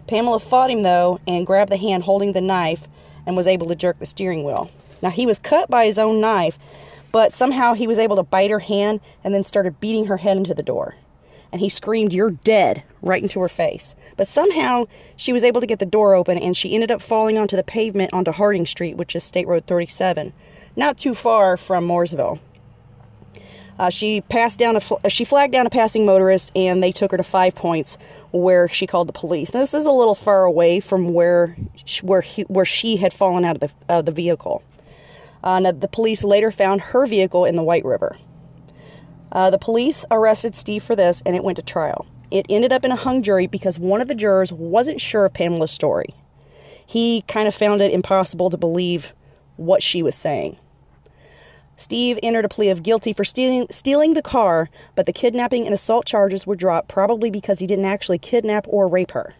[0.08, 2.88] Pamela fought him though and grabbed the hand holding the knife
[3.26, 4.70] and was able to jerk the steering wheel.
[5.02, 6.58] Now he was cut by his own knife,
[7.12, 10.38] but somehow he was able to bite her hand and then started beating her head
[10.38, 10.96] into the door
[11.56, 13.96] and he screamed, You're dead, right into her face.
[14.18, 17.38] But somehow she was able to get the door open and she ended up falling
[17.38, 20.34] onto the pavement onto Harding Street, which is State Road 37,
[20.76, 22.42] not too far from Mooresville.
[23.80, 27.12] Uh, she passed down a fl- she flagged down a passing motorist and they took
[27.12, 27.98] her to Five Points
[28.34, 29.54] where she called the police.
[29.54, 31.56] Now this is a little far away from where
[32.02, 34.62] where he, where she had fallen out of the of the vehicle.
[35.42, 38.18] Uh, the police later found her vehicle in the White River.
[39.36, 42.08] Uh, the police arrested Steve for this and it went to trial.
[42.32, 45.34] It ended up in a hung jury because one of the jurors wasn't sure of
[45.34, 46.16] Pamela's story.
[46.86, 49.14] He kind of found it impossible to believe
[49.58, 50.58] what she was saying.
[51.76, 55.74] Steve entered a plea of guilty for stealing, stealing the car, but the kidnapping and
[55.74, 59.34] assault charges were dropped probably because he didn't actually kidnap or rape her.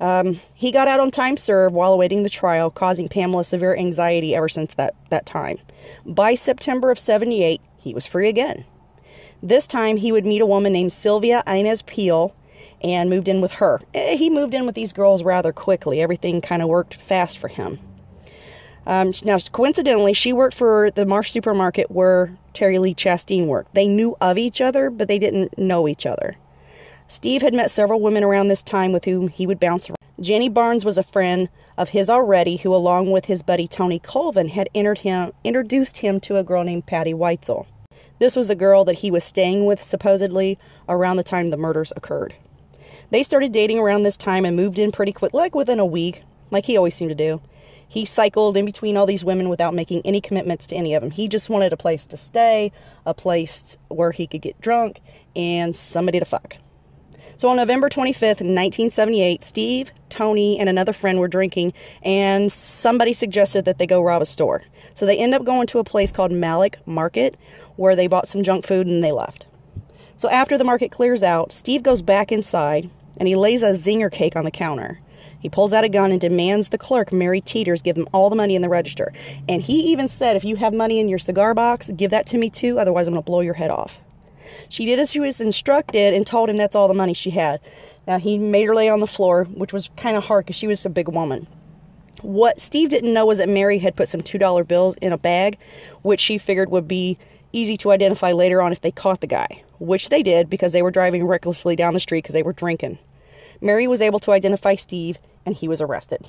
[0.00, 4.34] Um, he got out on time served while awaiting the trial, causing Pamela severe anxiety
[4.34, 5.60] ever since that, that time.
[6.04, 8.64] By September of 78, he was free again.
[9.42, 12.34] This time he would meet a woman named Sylvia Inez Peel
[12.82, 13.80] and moved in with her.
[13.92, 16.00] Eh, he moved in with these girls rather quickly.
[16.00, 17.78] Everything kind of worked fast for him.
[18.86, 23.74] Um, now, coincidentally, she worked for the Marsh supermarket where Terry Lee Chasteen worked.
[23.74, 26.36] They knew of each other, but they didn't know each other.
[27.06, 29.96] Steve had met several women around this time with whom he would bounce around.
[30.20, 34.48] Jenny Barnes was a friend of his already, who, along with his buddy Tony Colvin,
[34.48, 37.66] had him, introduced him to a girl named Patty Weitzel.
[38.18, 41.92] This was the girl that he was staying with supposedly around the time the murders
[41.96, 42.34] occurred.
[43.10, 46.22] They started dating around this time and moved in pretty quick, like within a week,
[46.50, 47.40] like he always seemed to do.
[47.86, 51.10] He cycled in between all these women without making any commitments to any of them.
[51.10, 52.72] He just wanted a place to stay,
[53.04, 55.00] a place where he could get drunk,
[55.36, 56.56] and somebody to fuck.
[57.36, 61.72] So on November 25th, 1978, Steve, Tony, and another friend were drinking,
[62.02, 64.62] and somebody suggested that they go rob a store.
[64.94, 67.36] So they end up going to a place called Malik Market,
[67.76, 69.46] where they bought some junk food and they left.
[70.16, 74.10] So after the market clears out, Steve goes back inside and he lays a zinger
[74.10, 75.00] cake on the counter.
[75.38, 78.36] He pulls out a gun and demands the clerk, Mary Teeters, give him all the
[78.36, 79.12] money in the register.
[79.46, 82.38] And he even said, if you have money in your cigar box, give that to
[82.38, 83.98] me too, otherwise I'm going to blow your head off.
[84.70, 87.60] She did as she was instructed and told him that's all the money she had.
[88.06, 90.66] Now he made her lay on the floor, which was kind of hard because she
[90.66, 91.46] was a big woman.
[92.22, 95.58] What Steve didn't know was that Mary had put some $2 bills in a bag,
[96.00, 97.18] which she figured would be
[97.54, 100.82] easy to identify later on if they caught the guy, which they did because they
[100.82, 102.98] were driving recklessly down the street because they were drinking.
[103.60, 106.26] Mary was able to identify Steve and he was arrested.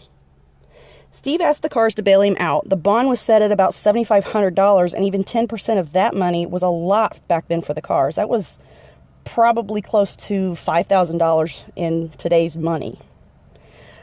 [1.12, 2.68] Steve asked the Carrs to bail him out.
[2.70, 6.68] The bond was set at about $7,500, and even 10% of that money was a
[6.68, 8.16] lot back then for the Carrs.
[8.16, 8.60] That was
[9.24, 13.00] probably close to $5,000 in today's money.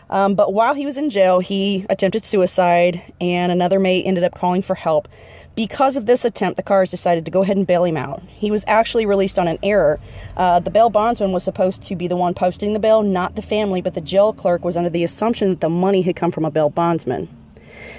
[0.09, 4.35] Um, but while he was in jail, he attempted suicide, and another mate ended up
[4.35, 5.07] calling for help.
[5.55, 8.23] Because of this attempt, the Carrs decided to go ahead and bail him out.
[8.23, 10.01] He was actually released on an error.
[10.35, 13.43] Uh, the bail bondsman was supposed to be the one posting the bail, not the
[13.43, 16.47] family, but the jail clerk was under the assumption that the money had come from
[16.47, 17.29] a bail bondsman.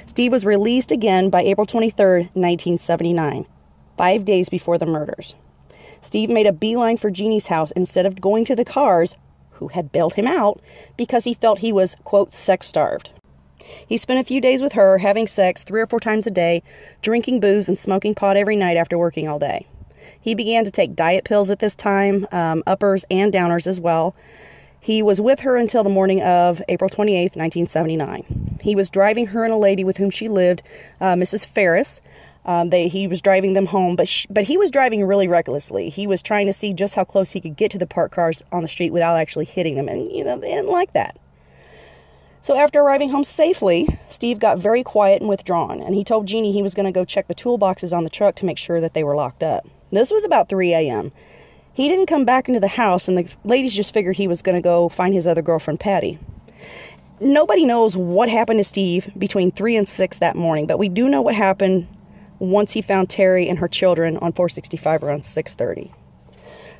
[0.08, 3.46] Steve was released again by April 23, 1979,
[3.98, 5.36] five days before the murders.
[6.02, 9.14] Steve made a beeline for Jeannie's house instead of going to the Carrs,
[9.52, 10.60] who had bailed him out,
[10.98, 13.12] because he felt he was, quote, sex starved.
[13.88, 16.64] He spent a few days with her, having sex three or four times a day,
[17.02, 19.68] drinking booze, and smoking pot every night after working all day.
[20.20, 24.16] He began to take diet pills at this time, um, uppers and downers as well.
[24.80, 28.60] He was with her until the morning of April 28, 1979.
[28.62, 30.62] He was driving her and a lady with whom she lived,
[31.00, 31.46] uh, Mrs.
[31.46, 32.02] Ferris.
[32.46, 35.90] Um, they, he was driving them home, but she, but he was driving really recklessly.
[35.90, 38.44] He was trying to see just how close he could get to the parked cars
[38.52, 41.18] on the street without actually hitting them, and you know they didn't like that.
[42.44, 46.52] So after arriving home safely, Steve got very quiet and withdrawn, and he told Jeannie
[46.52, 48.94] he was going to go check the toolboxes on the truck to make sure that
[48.94, 49.66] they were locked up.
[49.94, 51.14] This was about 3 a.m.
[51.72, 54.56] He didn't come back into the house, and the ladies just figured he was going
[54.56, 56.20] to go find his other girlfriend, Patty.
[57.22, 61.08] Nobody knows what happened to Steve between 3 and 6 that morning, but we do
[61.08, 61.88] know what happened
[62.40, 65.94] once he found Terry and her children on 465 around 630.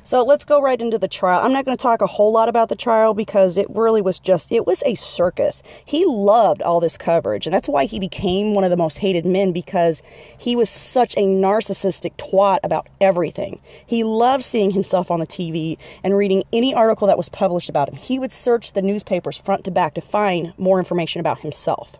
[0.06, 1.42] So let's go right into the trial.
[1.42, 4.18] I'm not going to talk a whole lot about the trial because it really was
[4.18, 5.62] just, it was a circus.
[5.82, 9.24] He loved all this coverage, and that's why he became one of the most hated
[9.24, 10.02] men because
[10.36, 13.60] he was such a narcissistic twat about everything.
[13.86, 17.88] He loved seeing himself on the TV and reading any article that was published about
[17.88, 17.96] him.
[17.96, 21.96] He would search the newspapers front to back to find more information about himself.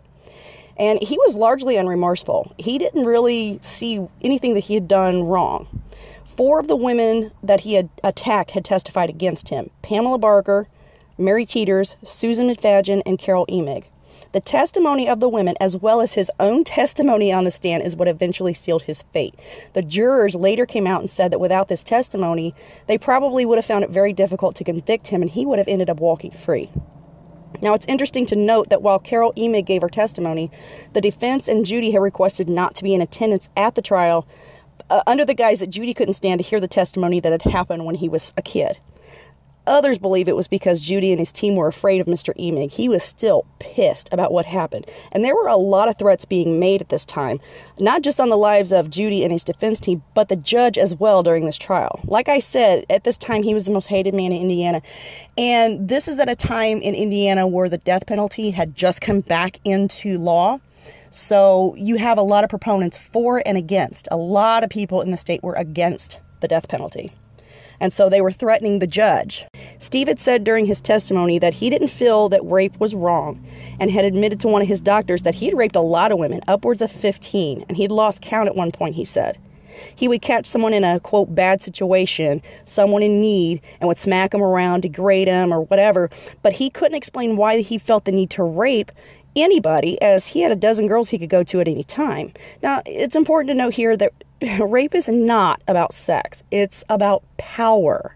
[0.77, 2.53] And he was largely unremorseful.
[2.59, 5.67] He didn't really see anything that he had done wrong.
[6.37, 10.67] Four of the women that he had attacked had testified against him Pamela Barker,
[11.17, 13.85] Mary Teeters, Susan McFadgen, and Carol Emig.
[14.33, 17.95] The testimony of the women, as well as his own testimony on the stand, is
[17.95, 19.33] what eventually sealed his fate.
[19.71, 22.53] The jurors later came out and said that without this testimony,
[22.87, 25.69] they probably would have found it very difficult to convict him and he would have
[25.69, 26.69] ended up walking free.
[27.61, 30.51] Now, it's interesting to note that while Carol Emig gave her testimony,
[30.91, 34.27] the defense and Judy had requested not to be in attendance at the trial
[34.89, 37.85] uh, under the guise that Judy couldn't stand to hear the testimony that had happened
[37.85, 38.77] when he was a kid.
[39.67, 42.35] Others believe it was because Judy and his team were afraid of Mr.
[42.37, 42.71] Emig.
[42.71, 44.85] He was still pissed about what happened.
[45.11, 47.39] And there were a lot of threats being made at this time,
[47.79, 50.93] not just on the lives of Judy and his defense team, but the judge as
[50.93, 51.99] well during this trial.
[52.03, 54.81] Like I said, at this time, he was the most hated man in Indiana.
[55.35, 59.21] And this is at a time in Indiana where the death penalty had just come
[59.21, 60.59] back into law.
[61.09, 64.07] So you have a lot of proponents for and against.
[64.11, 67.11] A lot of people in the state were against the death penalty.
[67.79, 69.45] And so they were threatening the judge.
[69.79, 73.45] Steve had said during his testimony that he didn't feel that rape was wrong
[73.79, 76.41] and had admitted to one of his doctors that he'd raped a lot of women,
[76.47, 79.37] upwards of 15, and he'd lost count at one point, he said.
[79.93, 84.31] He would catch someone in a quote bad situation, someone in need, and would smack
[84.31, 86.09] them around, degrade them, or whatever.
[86.41, 88.91] But he couldn't explain why he felt the need to rape
[89.35, 92.33] anybody, as he had a dozen girls he could go to at any time.
[92.61, 94.13] Now, it's important to note here that
[94.59, 98.15] rape is not about sex, it's about power.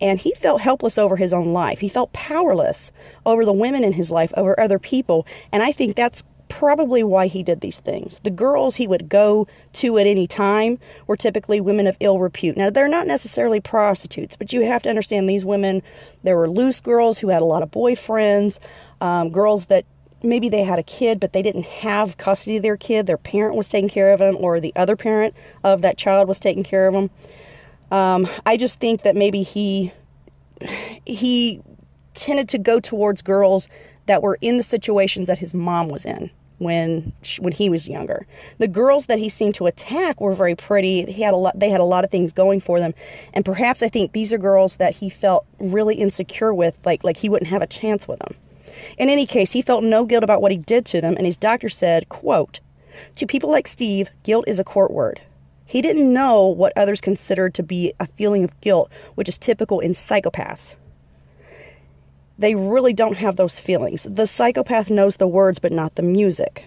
[0.00, 1.80] And he felt helpless over his own life.
[1.80, 2.90] He felt powerless
[3.24, 5.26] over the women in his life, over other people.
[5.52, 8.20] And I think that's probably why he did these things.
[8.24, 12.56] The girls he would go to at any time were typically women of ill repute.
[12.56, 15.82] Now, they're not necessarily prostitutes, but you have to understand these women,
[16.22, 18.58] there were loose girls who had a lot of boyfriends,
[19.00, 19.84] um, girls that
[20.22, 23.06] maybe they had a kid, but they didn't have custody of their kid.
[23.06, 26.40] Their parent was taking care of them, or the other parent of that child was
[26.40, 27.10] taking care of them.
[27.90, 29.92] Um, I just think that maybe he
[31.06, 31.62] he
[32.14, 33.68] tended to go towards girls
[34.06, 38.26] that were in the situations that his mom was in when when he was younger.
[38.58, 41.04] The girls that he seemed to attack were very pretty.
[41.10, 42.94] He had a lot they had a lot of things going for them.
[43.32, 47.18] And perhaps I think these are girls that he felt really insecure with like like
[47.18, 48.34] he wouldn't have a chance with them.
[48.96, 51.36] In any case, he felt no guilt about what he did to them, and his
[51.36, 52.60] doctor said, quote,
[53.16, 55.20] To people like Steve, guilt is a court word.
[55.64, 59.80] He didn't know what others considered to be a feeling of guilt, which is typical
[59.80, 60.76] in psychopaths.
[62.38, 64.06] they really don't have those feelings.
[64.08, 66.64] The psychopath knows the words but not the music.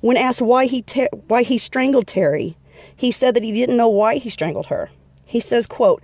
[0.00, 2.56] When asked why he ter- why he strangled Terry,
[2.96, 4.90] he said that he didn't know why he strangled her.
[5.26, 6.02] He says, quote,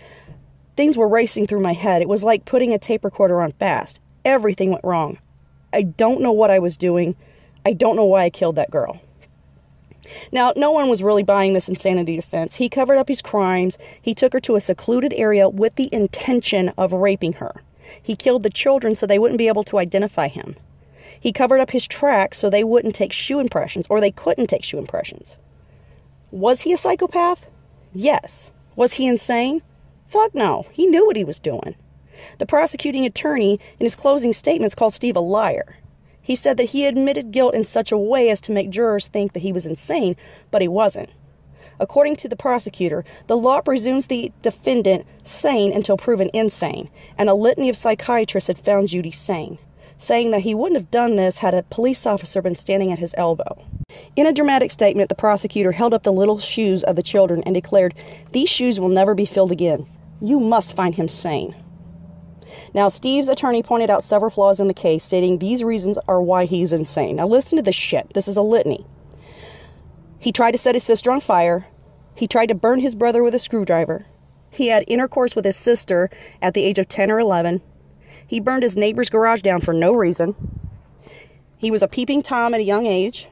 [0.76, 2.02] Things were racing through my head.
[2.02, 4.00] It was like putting a tape recorder on fast.
[4.24, 5.18] Everything went wrong.
[5.72, 7.16] I don't know what I was doing.
[7.64, 9.00] I don't know why I killed that girl.
[10.32, 12.56] Now, no one was really buying this insanity defense.
[12.56, 13.78] He covered up his crimes.
[14.00, 17.62] He took her to a secluded area with the intention of raping her.
[18.02, 20.56] He killed the children so they wouldn't be able to identify him.
[21.18, 24.64] He covered up his tracks so they wouldn't take shoe impressions, or they couldn't take
[24.64, 25.36] shoe impressions.
[26.30, 27.46] Was he a psychopath?
[27.92, 28.52] Yes.
[28.74, 29.62] Was he insane?
[30.08, 30.66] Fuck no.
[30.72, 31.74] He knew what he was doing.
[32.38, 35.76] The prosecuting attorney, in his closing statements, called Steve a liar.
[36.22, 39.32] He said that he admitted guilt in such a way as to make jurors think
[39.32, 40.16] that he was insane,
[40.50, 41.10] but he wasn't.
[41.80, 47.34] According to the prosecutor, the law presumes the defendant sane until proven insane, and a
[47.34, 49.58] litany of psychiatrists had found Judy sane,
[49.96, 53.14] saying that he wouldn't have done this had a police officer been standing at his
[53.16, 53.64] elbow.
[54.14, 57.54] In a dramatic statement, the prosecutor held up the little shoes of the children and
[57.54, 57.94] declared,
[58.32, 59.86] These shoes will never be filled again.
[60.20, 61.54] You must find him sane.
[62.74, 66.44] Now, Steve's attorney pointed out several flaws in the case, stating these reasons are why
[66.44, 67.16] he's insane.
[67.16, 68.12] Now, listen to this shit.
[68.14, 68.86] This is a litany.
[70.18, 71.66] He tried to set his sister on fire.
[72.14, 74.04] He tried to burn his brother with a screwdriver.
[74.50, 76.10] He had intercourse with his sister
[76.42, 77.62] at the age of 10 or 11.
[78.26, 80.36] He burned his neighbor's garage down for no reason.
[81.56, 83.28] He was a peeping Tom at a young age.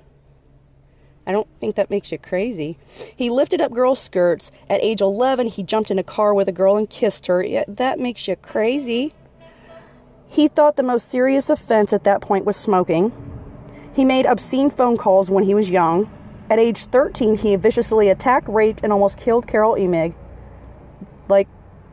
[1.29, 2.79] I don't think that makes you crazy.
[3.14, 4.51] He lifted up girls' skirts.
[4.71, 7.43] At age 11, he jumped in a car with a girl and kissed her.
[7.43, 9.12] Yeah, that makes you crazy.
[10.27, 13.12] He thought the most serious offense at that point was smoking.
[13.95, 16.11] He made obscene phone calls when he was young.
[16.49, 20.14] At age 13, he viciously attacked, raped, and almost killed Carol Emig.
[21.29, 21.49] Like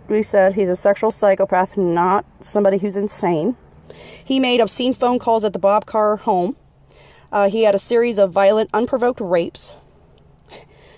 [0.07, 3.57] we said, he's a sexual psychopath, not somebody who's insane.
[4.23, 6.55] He made obscene phone calls at the Bob Carr home.
[7.35, 9.75] Uh, he had a series of violent, unprovoked rapes.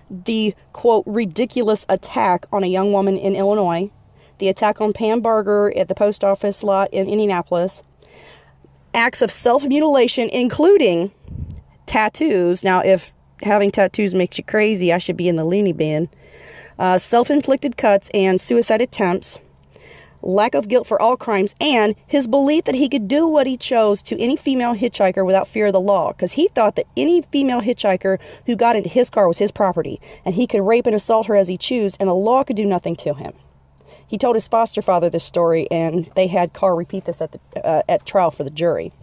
[0.08, 3.90] The quote, ridiculous attack on a young woman in Illinois.
[4.38, 7.82] The attack on Pam Barger at the post office lot in Indianapolis.
[8.94, 11.12] Acts of self mutilation, including
[11.88, 12.64] tattoos.
[12.64, 16.08] Now, if having tattoos makes you crazy, I should be in the loony bin.
[16.78, 19.40] Uh, self inflicted cuts and suicide attempts
[20.22, 23.58] lack of guilt for all crimes, and his belief that he could do what he
[23.58, 27.22] chose to any female hitchhiker without fear of the law, because he thought that any
[27.22, 30.96] female hitchhiker who got into his car was his property, and he could rape and
[30.96, 33.34] assault her as he chose, and the law could do nothing to him.
[34.08, 37.68] He told his foster father this story, and they had Carr repeat this at the
[37.68, 38.94] uh, at trial for the jury.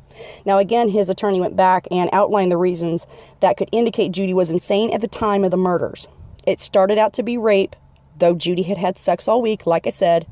[0.46, 3.06] Now, again, his attorney went back and outlined the reasons
[3.40, 6.06] that could indicate Judy was insane at the time of the murders.
[6.46, 7.74] It started out to be rape,
[8.16, 10.26] though Judy had had sex all week, like I said,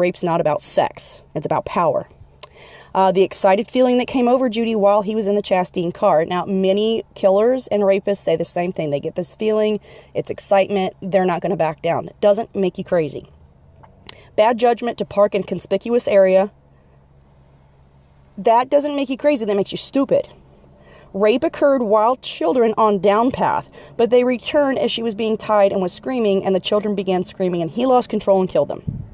[0.00, 2.08] Rape's not about sex, it's about power.
[2.92, 6.24] Uh, the excited feeling that came over Judy while he was in the Chasteen car.
[6.24, 8.90] Now, many killers and rapists say the same thing.
[8.90, 9.78] They get this feeling,
[10.12, 12.08] it's excitement, they're not going to back down.
[12.08, 13.30] It doesn't make you crazy.
[14.34, 16.50] Bad judgment to park in conspicuous area.
[18.36, 20.28] That doesn't make you crazy, that makes you stupid.
[21.12, 25.72] Rape occurred while children on down path, but they returned as she was being tied
[25.72, 29.09] and was screaming, and the children began screaming, and he lost control and killed them.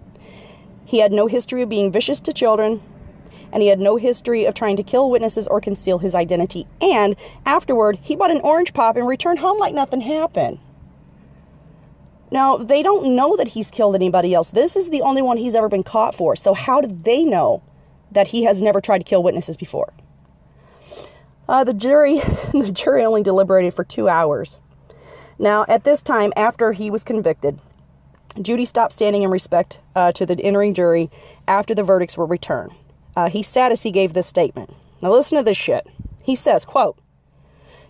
[0.87, 2.81] He had no history of being vicious to children,
[3.53, 6.68] and he had no history of trying to kill witnesses or conceal his identity.
[6.81, 10.61] And afterward, he bought an orange pop and returned home like nothing happened.
[12.31, 14.51] Now, they don't know that he's killed anybody else.
[14.51, 16.37] This is the only one he's ever been caught for.
[16.37, 17.62] So, how did they know
[18.12, 19.92] that he has never tried to kill witnesses before?
[21.49, 22.20] Uh, the jury,
[22.53, 24.59] the jury only deliberated for two hours.
[25.38, 27.59] Now, at this time, after he was convicted,
[28.40, 31.11] Judy stopped standing in respect uh, to the entering jury
[31.49, 32.72] after the verdicts were returned.
[33.16, 34.72] Uh, he sat as he gave this statement.
[35.01, 35.87] Now listen to this shit.
[36.22, 36.99] He says, quote,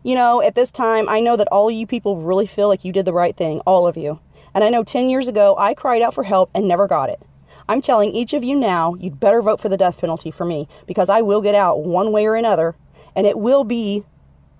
[0.03, 2.85] You know, at this time, I know that all of you people really feel like
[2.85, 4.21] you did the right thing, all of you.
[4.55, 7.21] And I know 10 years ago, I cried out for help and never got it.
[7.69, 10.69] I'm telling each of you now, you'd better vote for the death penalty for me
[10.87, 12.77] because I will get out one way or another,
[13.17, 14.05] and it will be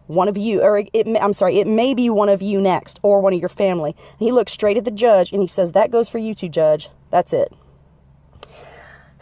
[0.07, 3.21] one of you, or it, I'm sorry, it may be one of you next, or
[3.21, 3.95] one of your family.
[4.19, 6.49] And he looks straight at the judge and he says, That goes for you too,
[6.49, 6.91] judge.
[7.11, 7.53] That's it.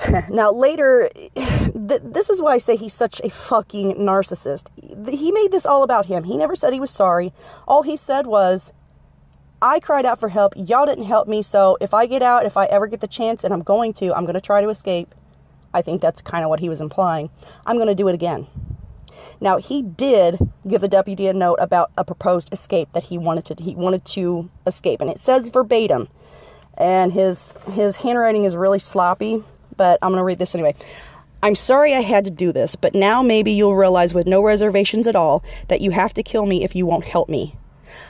[0.30, 4.68] now, later, th- this is why I say he's such a fucking narcissist.
[5.08, 6.24] He made this all about him.
[6.24, 7.32] He never said he was sorry.
[7.66, 8.72] All he said was,
[9.62, 10.52] I cried out for help.
[10.56, 11.42] Y'all didn't help me.
[11.42, 14.14] So if I get out, if I ever get the chance, and I'm going to,
[14.14, 15.14] I'm going to try to escape.
[15.72, 17.30] I think that's kind of what he was implying.
[17.66, 18.46] I'm going to do it again.
[19.40, 23.44] Now he did give the deputy a note about a proposed escape that he wanted
[23.46, 26.08] to he wanted to escape, and it says verbatim.
[26.76, 29.42] And his his handwriting is really sloppy,
[29.76, 30.74] but I'm to read this anyway.
[31.42, 35.06] I'm sorry I had to do this, but now maybe you'll realize with no reservations
[35.06, 37.54] at all that you have to kill me if you won't help me.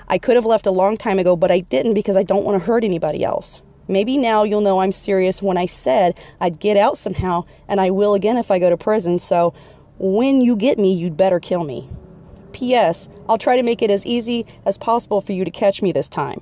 [0.06, 2.60] I could have left a long time ago, but I didn't because I don't want
[2.60, 3.60] to hurt anybody else.
[3.88, 7.90] Maybe now you'll know I'm serious when I said I'd get out somehow, and I
[7.90, 9.52] will again if I go to prison, so
[9.98, 11.88] when you get me, you'd better kill me.
[12.52, 13.08] P.S.
[13.28, 16.08] I'll try to make it as easy as possible for you to catch me this
[16.08, 16.40] time.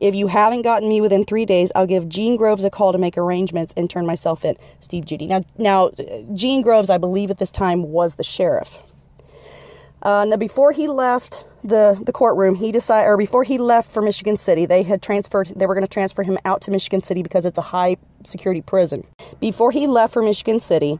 [0.00, 2.98] If you haven't gotten me within three days, I'll give Gene Groves a call to
[2.98, 4.56] make arrangements and turn myself in.
[4.80, 5.26] Steve Judy.
[5.26, 5.92] Now, now
[6.34, 8.78] Gene Groves, I believe at this time, was the sheriff.
[10.02, 14.02] Uh, now, before he left the, the courtroom, he decided, or before he left for
[14.02, 17.22] Michigan City, they had transferred, they were going to transfer him out to Michigan City
[17.22, 19.06] because it's a high security prison.
[19.38, 20.98] Before he left for Michigan City,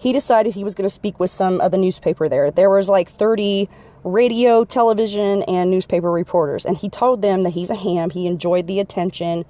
[0.00, 2.50] he decided he was going to speak with some of the newspaper there.
[2.50, 3.68] There was like 30
[4.02, 6.64] radio, television, and newspaper reporters.
[6.64, 9.44] And he told them that he's a ham, he enjoyed the attention,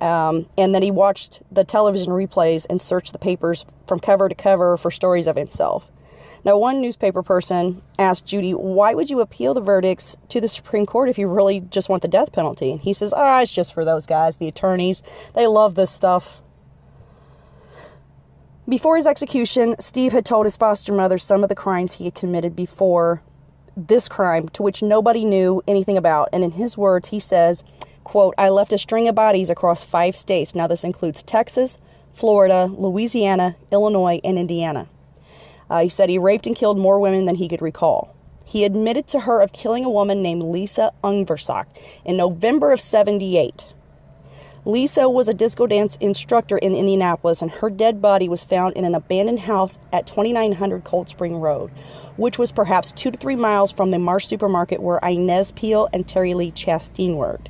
[0.00, 4.34] um, and that he watched the television replays and searched the papers from cover to
[4.34, 5.88] cover for stories of himself.
[6.44, 10.84] Now, one newspaper person asked Judy, Why would you appeal the verdicts to the Supreme
[10.84, 12.72] Court if you really just want the death penalty?
[12.72, 15.00] And he says, Ah, oh, it's just for those guys, the attorneys.
[15.36, 16.41] They love this stuff.
[18.72, 22.14] Before his execution, Steve had told his foster mother some of the crimes he had
[22.14, 23.22] committed before
[23.76, 26.30] this crime to which nobody knew anything about.
[26.32, 27.64] And in his words, he says,
[28.02, 30.54] quote, I left a string of bodies across five states.
[30.54, 31.76] Now this includes Texas,
[32.14, 34.88] Florida, Louisiana, Illinois, and Indiana.
[35.68, 38.16] Uh, he said he raped and killed more women than he could recall.
[38.42, 41.66] He admitted to her of killing a woman named Lisa Unversock
[42.06, 43.66] in November of 78.
[44.64, 48.84] Lisa was a disco dance instructor in Indianapolis, and her dead body was found in
[48.84, 51.72] an abandoned house at 2900 Cold Spring Road,
[52.16, 56.06] which was perhaps two to three miles from the Marsh supermarket where Inez Peel and
[56.06, 57.48] Terry Lee Chasteen worked.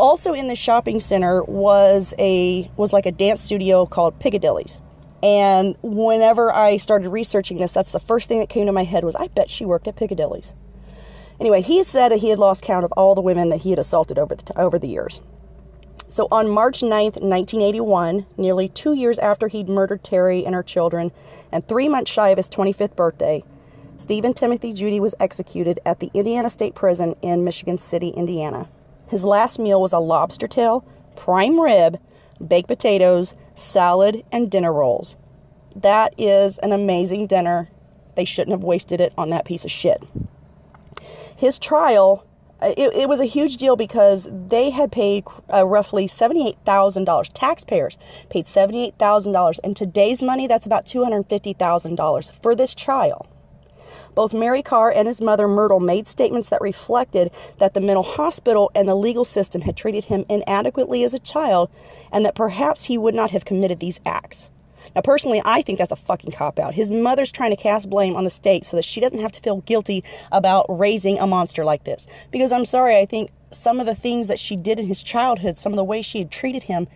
[0.00, 4.80] Also in the shopping center was a was like a dance studio called Piccadilly's.
[5.22, 9.04] And whenever I started researching this, that's the first thing that came to my head
[9.04, 10.54] was I bet she worked at Piccadilly's.
[11.38, 13.78] Anyway, he said that he had lost count of all the women that he had
[13.78, 15.20] assaulted over the over the years.
[16.10, 21.12] So on March 9th, 1981, nearly two years after he'd murdered Terry and her children,
[21.52, 23.44] and three months shy of his 25th birthday,
[23.96, 28.68] Stephen Timothy Judy was executed at the Indiana State Prison in Michigan City, Indiana.
[29.06, 30.84] His last meal was a lobster tail,
[31.14, 32.00] prime rib,
[32.44, 35.14] baked potatoes, salad, and dinner rolls.
[35.76, 37.68] That is an amazing dinner.
[38.16, 40.02] They shouldn't have wasted it on that piece of shit.
[41.36, 42.26] His trial
[42.62, 47.30] it, it, was a huge deal because they had paid uh, roughly $78,000.
[47.32, 47.98] Taxpayers
[48.28, 49.58] paid $78,000.
[49.64, 53.26] In today's money, that's about $250,000 for this trial.
[54.14, 58.70] Both Mary Carr and his mother Myrtle made statements that reflected that the mental hospital
[58.74, 61.70] and the legal system had treated him inadequately as a child
[62.12, 64.50] and that perhaps he would not have committed these acts.
[64.94, 66.74] Now, personally, I think that's a fucking cop out.
[66.74, 69.40] His mother's trying to cast blame on the state so that she doesn't have to
[69.40, 72.06] feel guilty about raising a monster like this.
[72.30, 75.58] Because I'm sorry, I think some of the things that she did in his childhood,
[75.58, 76.88] some of the way she had treated him,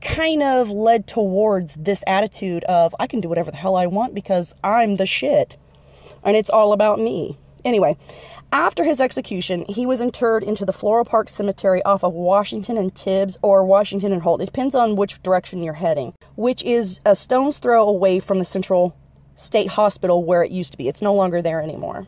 [0.00, 4.14] kind of led towards this attitude of, I can do whatever the hell I want
[4.14, 5.56] because I'm the shit.
[6.24, 7.38] And it's all about me.
[7.64, 7.96] Anyway,
[8.52, 12.94] after his execution, he was interred into the Floral Park Cemetery off of Washington and
[12.94, 14.42] Tibbs or Washington and Holt.
[14.42, 18.44] It depends on which direction you're heading, which is a stone's throw away from the
[18.44, 18.94] Central
[19.34, 20.86] State Hospital where it used to be.
[20.86, 22.06] It's no longer there anymore.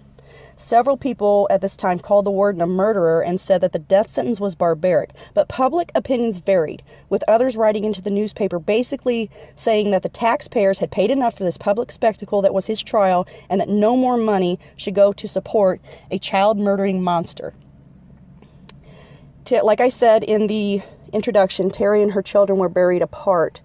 [0.56, 4.08] Several people at this time called the warden a murderer and said that the death
[4.08, 9.90] sentence was barbaric, but public opinions varied, with others writing into the newspaper basically saying
[9.90, 13.60] that the taxpayers had paid enough for this public spectacle that was his trial and
[13.60, 15.80] that no more money should go to support
[16.10, 17.52] a child murdering monster.
[19.50, 20.82] Like I said in the
[21.12, 23.60] introduction, Terry and her children were buried apart.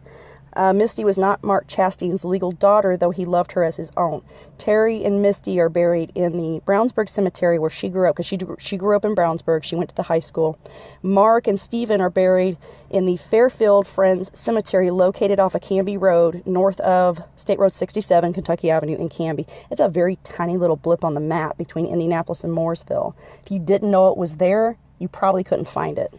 [0.54, 4.24] Uh, Misty was not Mark Chasteen's legal daughter, though he loved her as his own.
[4.58, 8.38] Terry and Misty are buried in the Brownsburg Cemetery where she grew up, because she,
[8.58, 9.64] she grew up in Brownsburg.
[9.64, 10.58] She went to the high school.
[11.02, 12.58] Mark and Stephen are buried
[12.90, 18.34] in the Fairfield Friends Cemetery, located off of Camby Road, north of State Road 67,
[18.34, 19.48] Kentucky Avenue in Camby.
[19.70, 23.14] It's a very tiny little blip on the map between Indianapolis and Mooresville.
[23.44, 26.14] If you didn't know it was there, you probably couldn't find it.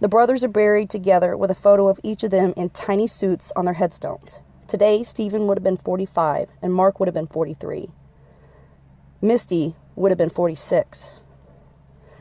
[0.00, 3.52] The brothers are buried together with a photo of each of them in tiny suits
[3.56, 4.38] on their headstones.
[4.68, 7.90] Today, Stephen would have been 45 and Mark would have been 43.
[9.20, 11.10] Misty would have been 46.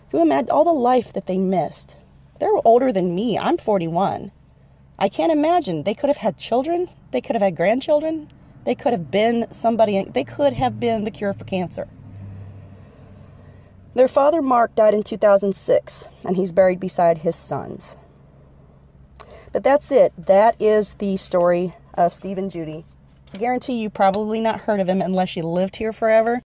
[0.09, 1.97] Can you imagine all the life that they missed?
[2.39, 3.37] They're older than me.
[3.37, 4.31] I'm 41.
[4.97, 5.83] I can't imagine.
[5.83, 6.89] They could have had children.
[7.11, 8.31] They could have had grandchildren.
[8.65, 10.03] They could have been somebody.
[10.03, 11.87] They could have been the cure for cancer.
[13.97, 17.97] Their father, Mark, died in 2006, and he's buried beside his sons.
[19.51, 20.13] But that's it.
[20.15, 22.85] That is the story of Steve and Judy.
[23.33, 26.43] I guarantee you probably not heard of him unless you lived here forever.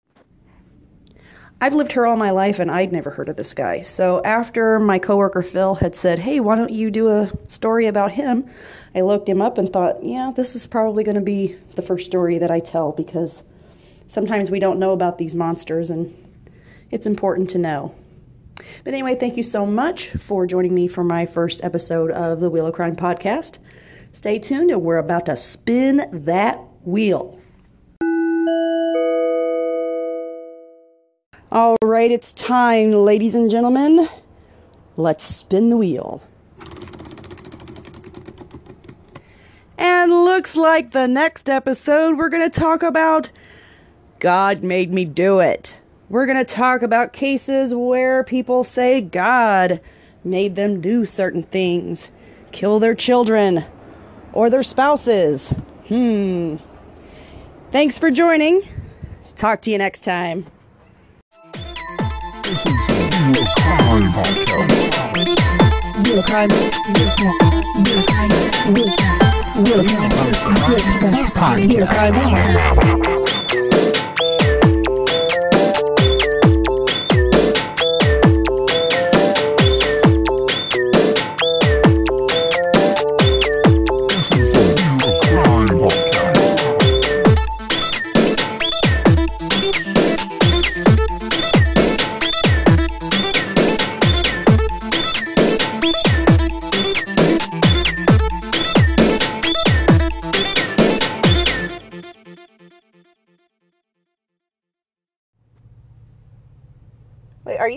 [1.61, 3.80] I've lived here all my life and I'd never heard of this guy.
[3.82, 8.11] So after my coworker Phil had said, "Hey, why don't you do a story about
[8.11, 8.44] him?"
[8.92, 12.07] I looked him up and thought, "Yeah, this is probably going to be the first
[12.07, 13.44] story that I tell because
[14.09, 16.12] sometimes we don't know about these monsters and
[16.91, 17.95] it's important to know."
[18.84, 22.51] But anyway, thank you so much for joining me for my first episode of the
[22.51, 23.59] Wheel of Crime podcast.
[24.12, 27.39] Stay tuned and we're about to spin that wheel.
[31.53, 34.09] All right, it's time, ladies and gentlemen.
[34.97, 36.22] Let's spin the wheel.
[39.78, 43.30] And looks like the next episode we're going to talk about
[44.18, 45.76] God made me do it.
[46.09, 49.81] We're going to talk about cases where people say God
[50.23, 52.13] made them do certain things,
[52.53, 53.65] kill their children
[54.33, 55.49] or their spouses.
[55.89, 56.57] Hmm.
[57.73, 58.63] Thanks for joining.
[59.35, 60.47] Talk to you next time.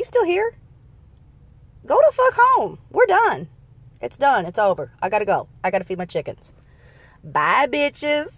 [0.09, 0.57] Still here?
[1.85, 2.79] Go to fuck home.
[2.89, 3.47] We're done.
[4.01, 4.45] It's done.
[4.45, 4.91] It's over.
[5.01, 5.47] I gotta go.
[5.63, 6.51] I gotta feed my chickens.
[7.23, 8.31] Bye, bitches.